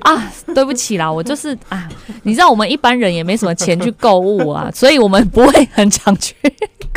[0.00, 1.88] 啊，对不起啦，我就是啊，
[2.22, 6.34] 你知道我们一般人也没什么钱去购物啊，所以我们不会很常去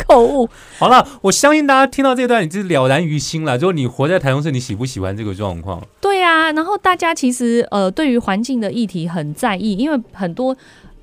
[0.06, 0.48] 购物。
[0.78, 3.56] 好了，我相信大家听到这段，你就了然于心了。
[3.56, 5.82] 如果你活在台中市，你喜不喜欢这个状况？
[6.00, 10.56] 对啊，然后大家其实呃，对于环境的议题很在意，因为很多。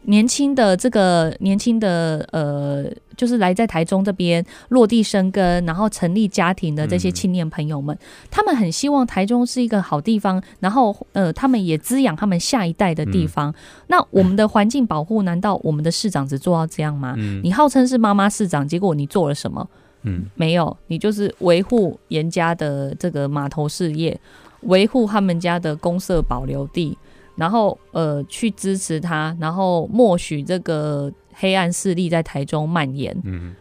[0.06, 2.86] 年轻的这个年轻的呃，
[3.16, 7.98] 就是来在台中这边落地生根，然后成立家庭的这些青年朋友们，
[8.30, 13.54] 他们很希望台中是一个好地方，然后呃，他们也滋养他们下一代的地方。
[13.88, 17.16] 那我们的环境保护，难道我们的市长只做到这样吗？
[17.42, 19.68] 你号称是妈妈市长，结果你做了什么？
[20.04, 24.20] 嗯，没有，你就是维护严家的这个码头事业，
[24.64, 26.98] 维护他们家的公社保留地。
[27.36, 33.16] 然后呃，去支持他，然后默许这个黑暗势力在台中蔓延。
[33.24, 33.54] 嗯，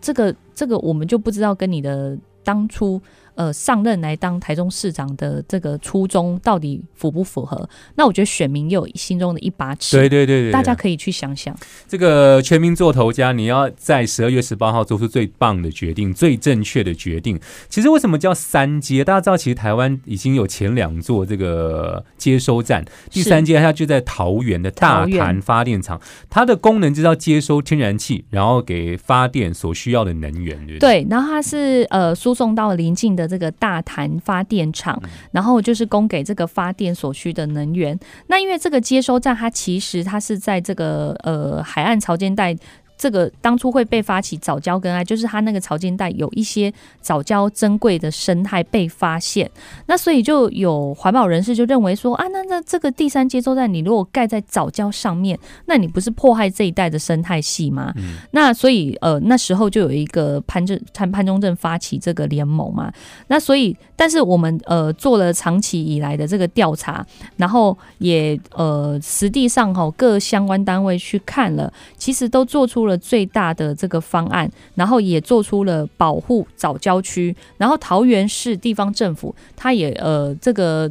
[0.00, 3.00] 这个这个我们就不知道跟你的当初。
[3.40, 7.66] 呃，上任来当台中市长的这个初衷到底符不符合？
[7.94, 11.56] 那我觉得选民有心中的一把尺，对对对对，大家可以去想想。
[11.88, 17.40] 这个全民做头家，你要在十二月十八号做出最棒的决定、最正确的决定。
[17.70, 19.02] 其实为什么叫三阶？
[19.02, 25.98] 大家知道，其实台湾已经有前两座这个接收站，第三阶它就在桃园的大潭发电厂，
[26.28, 30.78] 它的功能就是要接收天然气，然后给发电所需要的能源。
[30.78, 33.29] 对，然后它是呃输送到邻近的。
[33.30, 37.98] 这个大潭发电厂，然后就是供给这个发电所需的能源。
[38.26, 42.56] 那因为这个接收站，它其实它是在这个呃海岸潮间带。
[43.00, 49.50] 这个当初会被发起早教跟爱，就是他那个潮间带有一些早教珍贵的生态被发现，
[49.86, 57.94] 那所以就有环保人士就认为说啊，那那这个第三接收站你如果盖在早教上面，那你不是迫害这一带的生态系吗？
[58.32, 62.92] 那所以呃那时候就有一个潘正潘潘中正发起这个联盟嘛，
[63.28, 67.02] 那所以但是我们呃做了长期以来的这个调查，
[67.38, 72.89] 然后也呃实地上哈各相关单位去看了，其实都做出了。
[72.96, 80.90] 最大的这个方案，然后也做出了保护早郊区，然后桃园市地方政府，他也呃这个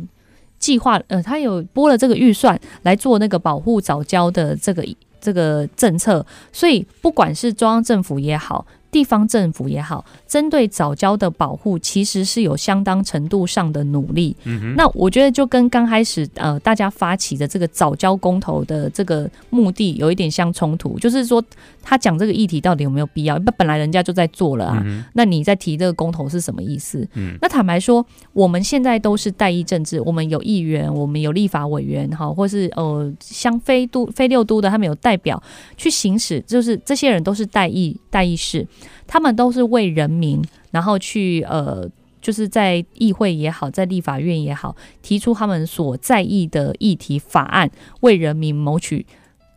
[0.58, 4.86] 计划呃，他有拨了这个预算来做那个保护早教的这个
[5.22, 8.66] 这个政策，所以不管是中央政府也好。
[8.92, 14.36] 地方政府也好，针对早教的保护，其实是有相当程度上的努力。
[14.46, 21.44] 嗯，那我觉得就跟刚开始呃大家发起的这个早教公投的这个目的有一点相冲突，就是说
[21.82, 23.38] 他讲这个议题到底有没有必要？
[23.40, 27.08] 那本来人家就在做了啊，嗯那你在提这个公投是什么意思？
[27.14, 35.42] 嗯那坦白说，我们现在都是代议政治，我们有议员，我们有立法委员，哈，或是呃，像非都非六都的，他们有代表
[35.78, 38.66] 去行使，就是这些人都是代议代议士，
[39.08, 41.90] 他们都是为人民，然后去呃。
[42.22, 47.72] 就是在议会也好，在立法院也好，提出他们所在意的议题法案，
[48.02, 49.06] 为人民谋取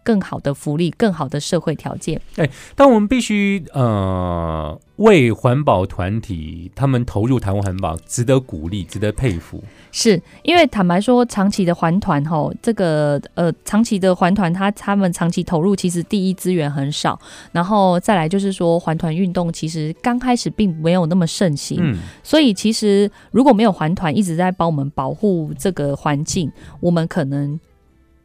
[0.03, 2.21] 更好的福利、更好的社会条件。
[2.37, 9.63] 哎但我们必须呃为环保团体他们投入台湾环保，值得鼓励，值得佩服。
[9.91, 17.19] 是因为坦白说，长期的环团吼，这个呃，长期的环团，他他们长期投入，其实第一资源很少，
[17.53, 26.51] 然后再来就是说，环团运动其实刚开始并没有那么盛行，嗯，所以其实如果没有环团一直在帮我们保护这个环境，
[26.81, 27.61] 我们可能。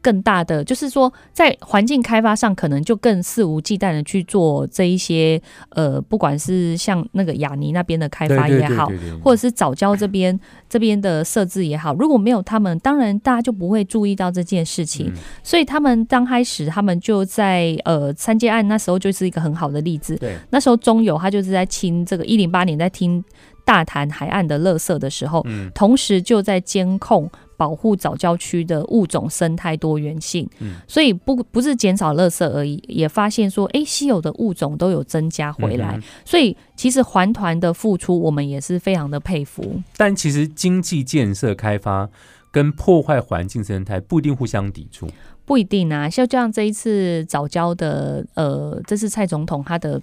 [0.08, 5.42] 更大的就是说，在环境开发上，可能就更肆无忌惮的去做这一些
[5.72, 10.40] 呃，不管是像那个雅尼那边的开发也好，对对对，或者是早教这边
[10.70, 15.08] 这边的设置也好，如果没有他们，当然大家就不会注意到这件事情。
[15.08, 20.16] 嗯所以他们刚开始，他们就在呃三阶案那时候就是一个很好的例子。
[20.16, 23.22] 对，那时候中友他就是在清这个一零八年在听
[23.66, 39.82] 大潭海岸的垃圾的时候，嗯同时就在监控保护早教区的物种生态多元性，嗯所以不不是减少垃圾而已，也发现说，诶，稀有的物种都有增加回来，嗯所以其实环团的付出，我们也是非常的佩服。
[39.98, 42.08] 但其实经济建设开发
[42.52, 45.10] 跟破坏环境生态不一定互相抵触。
[45.46, 50.02] 不一定啊，像这样这一次早教的，呃，这次蔡总统他的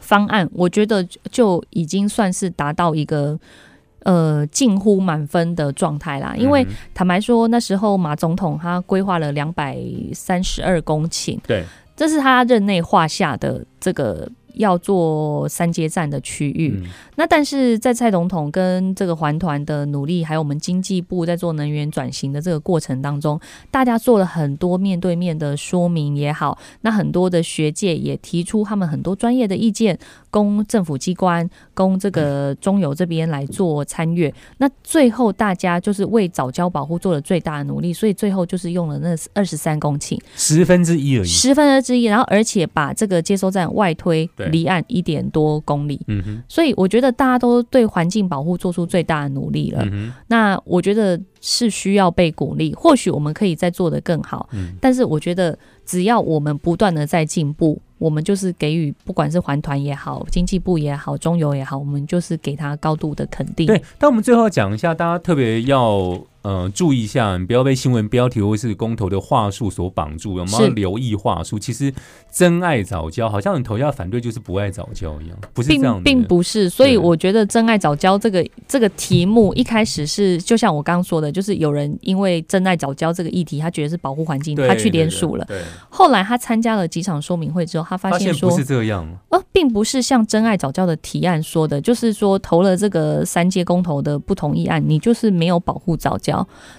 [0.00, 3.38] 方案，我觉得就已经算是达到一个
[4.04, 6.34] 呃近乎满分的状态啦。
[6.36, 9.78] 因为嗯坦白说，那时候马总统他规划了两百
[10.12, 11.64] 三十二公顷，对，
[11.96, 16.80] 这是他任内划下的这个要做三阶站的区域。
[16.82, 23.40] 嗯那但是在蔡总统跟这个环团的努力，还有我们经济部在做能源转型的这个过程当中，
[23.72, 29.98] 大家做了很多面对面的说明也好，那很多的学界也提出他们很多专业的意见，
[30.30, 34.32] 供政府机关、供这个中油这边来做参阅。
[34.58, 41.26] 那最后大家就是为早教保护做了最大的努力，所以最后就是用了那二十三公顷，十分之一而已。
[41.26, 46.00] 十分之一，然后而且把这个接收站外推离岸一点多公里。
[46.06, 49.82] 嗯哼，所以我觉得大家都对环境保护做出最大的努力了。
[49.84, 54.48] 嗯哼，那我觉得是需要被鼓励，或许我们可以再做得更好。
[54.52, 63.66] 嗯但是我觉得只要我们不断的在进步，我们就是给予不管是环团也好、经济部也好、中游也好，我们就是给他高度的肯定。
[63.66, 63.82] 对。
[63.98, 71.58] 但我们最后讲一下，大家特别要呃注意一下，你不要被新闻标题或是公投的话术所绑住，我们要留意话术。
[71.58, 71.92] 其实
[72.32, 76.02] 真爱早教，好像你投下反对就是不爱早教一样，不是这样的。
[76.02, 85.44] 并并不是，所以我觉得“真爱早教”这个这个题目一开始是，就像我刚刚说的，就是有人因为“真爱早教”这个议题，他觉得是保护环境，他去联署了。
[85.46, 89.06] 对，对后来他参加了几场说明会之后，他发现说不，是这样。
[89.30, 96.27] 呃，并不是像真爱早教的提案说的，就是说投了这个三阶公投的不同意案，你就是没有保护早教。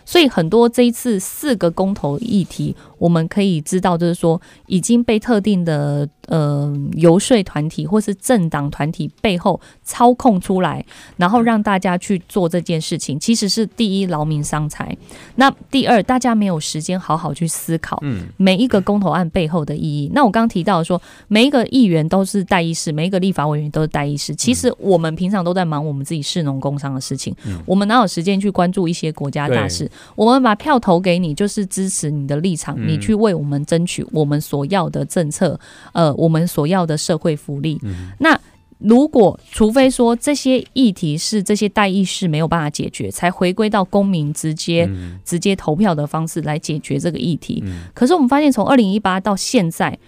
[0.06, 10.84] 所以很多这一次四个公投议题，我们可以知道，就是说已经被特定的呃游说团体或是政党团体背后操控出来，
[11.18, 14.96] 然后让大家去做这件事情，其实是第一劳民伤财，
[15.36, 18.00] 那第二大家没有时间好好去思考。
[18.02, 20.10] 嗯，每一个公投案背后的意义。
[20.14, 24.36] 那我刚刚提到说，每一个议员都是代议士，每一个立法委员都是代议士。
[24.36, 29.90] 其实我们平常都在忙我们自己市农工商的事情，嗯我们哪有时间去关注一些国家大事？
[30.16, 35.60] 我们把票投给你，就是支持你的立场，嗯你去为我们争取我们所要的政策，
[35.94, 37.80] 呃，我们所要的社会福利。
[37.84, 38.38] 嗯那
[38.80, 47.62] 如果除非说这些议题是这些代议士没有办法解决，才回归到公民直接、嗯直接投票的方式来解决这个议题。
[47.66, 50.00] 嗯，可是我们发现，从二零一八到现在，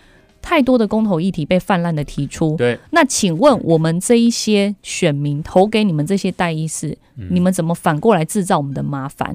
[0.42, 2.56] 太多的公投议题被泛滥的提出。
[2.58, 9.34] 对，那请问我们这一些选民投给你们这些代议士，嗯你们怎么反过来制造我们的麻烦？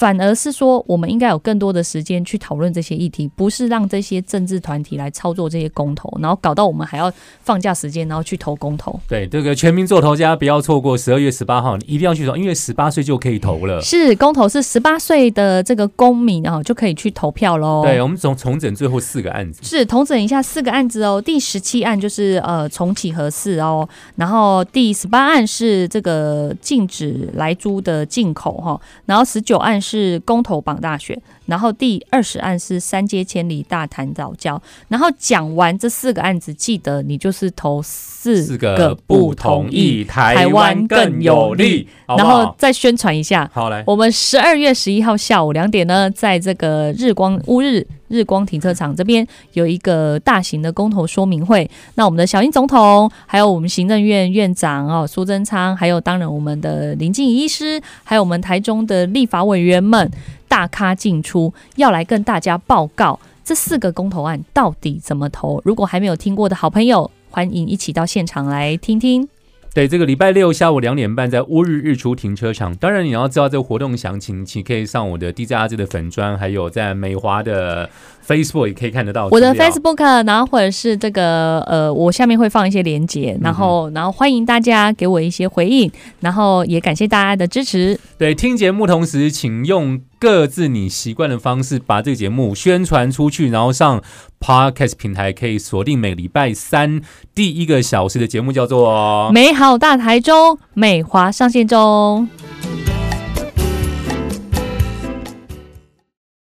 [0.00, 8.98] 反而是说，我们应该有更多的时间去讨论这些议题，不是让这些政治团体来操作这些公投，然后搞到我们还要放假时间，然后去投公投。
[9.06, 13.78] 对，这个全民做投家不要错过十二月十八号，你一定要去投，因为十八岁就可以投了。
[13.82, 17.82] 是公投是十八岁的这个公民啊，就可以去投票喽。
[17.84, 19.60] 对，我们总重整最后四个案子。
[19.62, 21.20] 是重整一下四个案子哦。
[21.20, 23.86] 第十七案就是呃重启核四哦，
[24.16, 29.89] 然后第十八案是这个禁止来猪的进口哈，然后十九案是
[30.24, 34.60] 公投榜大选，然后第二十案是三街千里大谈早教。
[34.88, 42.54] 然后讲完这四个案子，记得你就是投四四个个不同意，台湾更有利，然后？
[42.58, 43.48] 再宣传一下。
[43.52, 51.68] 好来，我们十二月十一号下午两点呢，在这个日光乌日日光停车场这边有一个大型的公投说明会。
[51.94, 60.10] 那我们的小英总统，还有我们行政院院长哦苏贞昌，还有当然我们的林静怡医师，还有我们台中的立法委员们
[60.48, 65.62] 大咖进出，要来跟大家报告这四个公投案到底怎么投。
[65.64, 69.28] 如果还没有听过的好朋友，欢迎一起到现场来听听。
[69.72, 72.74] 对，这个礼拜六下午两点半在乌日日出停车场。
[72.74, 77.88] 当然，你要知道这个活动详情，请可以上我的 DJ 阿志的粉砖，还有在美华的
[78.26, 87.96] Facebook 也可以看得到我的 Facebook，然后或者是这个呃，我下面会放一些连接，然后、然后欢迎大家给我一些回应，然后也感谢大家的支持。
[88.18, 94.02] 对，听节目同时，请用各自你习惯的方式把这个节目宣传出去，然后上
[94.38, 97.00] Podcast 平台可以锁定每礼拜三
[97.34, 102.28] 第一个小时的节目，叫做美好大台中，美华上线中。